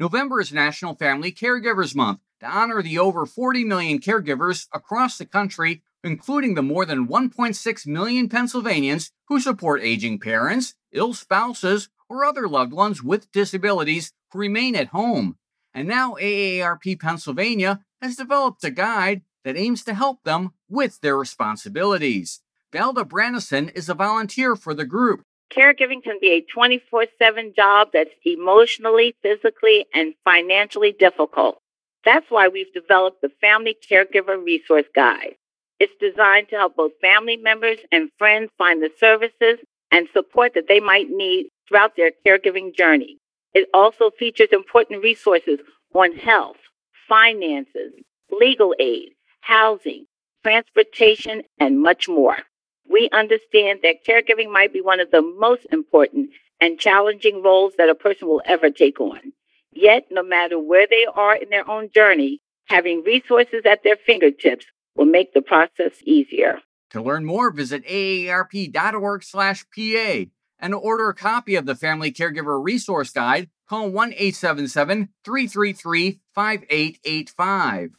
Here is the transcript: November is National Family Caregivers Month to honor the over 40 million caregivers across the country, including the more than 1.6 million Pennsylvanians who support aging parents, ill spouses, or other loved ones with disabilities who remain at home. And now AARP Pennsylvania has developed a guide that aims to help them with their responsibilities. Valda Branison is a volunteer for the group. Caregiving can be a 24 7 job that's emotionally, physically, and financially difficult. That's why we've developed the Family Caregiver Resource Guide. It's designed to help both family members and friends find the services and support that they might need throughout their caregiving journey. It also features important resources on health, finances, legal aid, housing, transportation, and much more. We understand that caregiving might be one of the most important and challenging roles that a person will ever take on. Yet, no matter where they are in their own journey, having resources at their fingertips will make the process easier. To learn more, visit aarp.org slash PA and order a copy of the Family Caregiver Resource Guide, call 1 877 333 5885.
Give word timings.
November 0.00 0.40
is 0.40 0.52
National 0.52 0.94
Family 0.94 1.32
Caregivers 1.32 1.92
Month 1.92 2.20
to 2.38 2.46
honor 2.46 2.82
the 2.82 3.00
over 3.00 3.26
40 3.26 3.64
million 3.64 3.98
caregivers 3.98 4.68
across 4.72 5.18
the 5.18 5.26
country, 5.26 5.82
including 6.04 6.54
the 6.54 6.62
more 6.62 6.84
than 6.84 7.08
1.6 7.08 7.86
million 7.86 8.28
Pennsylvanians 8.28 9.10
who 9.26 9.40
support 9.40 9.82
aging 9.82 10.20
parents, 10.20 10.76
ill 10.92 11.14
spouses, 11.14 11.88
or 12.08 12.24
other 12.24 12.46
loved 12.46 12.72
ones 12.72 13.02
with 13.02 13.32
disabilities 13.32 14.12
who 14.30 14.38
remain 14.38 14.76
at 14.76 14.88
home. 14.88 15.36
And 15.74 15.88
now 15.88 16.14
AARP 16.14 17.00
Pennsylvania 17.00 17.80
has 18.00 18.14
developed 18.14 18.62
a 18.62 18.70
guide 18.70 19.22
that 19.42 19.56
aims 19.56 19.82
to 19.82 19.94
help 19.94 20.22
them 20.22 20.52
with 20.68 21.00
their 21.00 21.18
responsibilities. 21.18 22.40
Valda 22.72 23.06
Branison 23.06 23.68
is 23.70 23.88
a 23.88 23.94
volunteer 23.94 24.54
for 24.54 24.74
the 24.74 24.84
group. 24.84 25.22
Caregiving 25.56 26.02
can 26.02 26.18
be 26.20 26.32
a 26.32 26.52
24 26.52 27.06
7 27.18 27.52
job 27.56 27.88
that's 27.92 28.10
emotionally, 28.24 29.14
physically, 29.22 29.86
and 29.94 30.14
financially 30.24 30.92
difficult. 30.92 31.58
That's 32.04 32.30
why 32.30 32.48
we've 32.48 32.72
developed 32.72 33.22
the 33.22 33.30
Family 33.40 33.76
Caregiver 33.90 34.42
Resource 34.42 34.86
Guide. 34.94 35.36
It's 35.80 35.92
designed 36.00 36.48
to 36.50 36.56
help 36.56 36.76
both 36.76 36.92
family 37.00 37.36
members 37.36 37.78
and 37.92 38.10
friends 38.18 38.50
find 38.58 38.82
the 38.82 38.90
services 38.98 39.58
and 39.90 40.08
support 40.12 40.52
that 40.54 40.68
they 40.68 40.80
might 40.80 41.08
need 41.08 41.48
throughout 41.68 41.96
their 41.96 42.12
caregiving 42.26 42.74
journey. 42.74 43.18
It 43.54 43.68
also 43.72 44.10
features 44.18 44.48
important 44.52 45.02
resources 45.02 45.60
on 45.94 46.14
health, 46.14 46.56
finances, 47.08 47.92
legal 48.30 48.74
aid, 48.78 49.10
housing, 49.40 50.06
transportation, 50.42 51.42
and 51.58 51.80
much 51.80 52.08
more. 52.08 52.36
We 52.90 53.08
understand 53.12 53.80
that 53.82 54.04
caregiving 54.06 54.50
might 54.50 54.72
be 54.72 54.80
one 54.80 55.00
of 55.00 55.10
the 55.10 55.22
most 55.22 55.66
important 55.70 56.30
and 56.60 56.78
challenging 56.78 57.42
roles 57.42 57.74
that 57.78 57.88
a 57.88 57.94
person 57.94 58.28
will 58.28 58.42
ever 58.44 58.70
take 58.70 59.00
on. 59.00 59.32
Yet, 59.72 60.06
no 60.10 60.22
matter 60.22 60.58
where 60.58 60.86
they 60.88 61.06
are 61.14 61.36
in 61.36 61.50
their 61.50 61.68
own 61.68 61.90
journey, 61.94 62.40
having 62.64 63.02
resources 63.04 63.62
at 63.64 63.82
their 63.84 63.96
fingertips 63.96 64.66
will 64.96 65.06
make 65.06 65.32
the 65.34 65.42
process 65.42 65.92
easier. 66.04 66.60
To 66.90 67.02
learn 67.02 67.24
more, 67.24 67.50
visit 67.50 67.86
aarp.org 67.86 69.22
slash 69.22 69.64
PA 69.74 70.24
and 70.58 70.74
order 70.74 71.08
a 71.08 71.14
copy 71.14 71.54
of 71.54 71.66
the 71.66 71.74
Family 71.74 72.10
Caregiver 72.10 72.62
Resource 72.62 73.10
Guide, 73.10 73.48
call 73.68 73.90
1 73.90 74.12
877 74.12 75.10
333 75.24 76.20
5885. 76.34 77.90